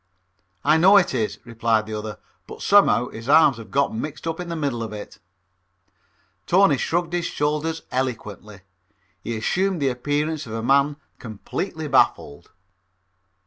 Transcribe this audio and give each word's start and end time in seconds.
"I 0.63 0.77
know 0.77 0.97
it 0.97 1.13
is," 1.13 1.37
replied 1.45 1.85
the 1.85 1.93
other, 1.93 2.17
"but 2.47 2.63
somehow 2.63 3.09
his 3.09 3.29
arms 3.29 3.57
have 3.57 3.69
gotten 3.69 4.01
mixed 4.01 4.25
up 4.25 4.39
in 4.39 4.49
the 4.49 4.55
middle 4.55 4.81
of 4.81 4.91
it." 4.93 5.19
Tony 6.47 6.77
shrugged 6.79 7.13
his 7.13 7.27
shoulders 7.27 7.83
eloquently. 7.91 8.61
He 9.23 9.37
assumed 9.37 9.79
the 9.79 9.89
appearance 9.89 10.47
of 10.47 10.53
a 10.53 10.63
man 10.63 10.95
completely 11.19 11.87
baffled. 11.87 12.49